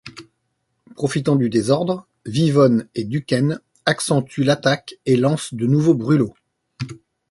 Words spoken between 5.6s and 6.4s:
nouveaux brûlots.